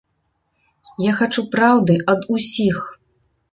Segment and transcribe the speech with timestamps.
[1.03, 2.83] Я хачу праўды ад усіх.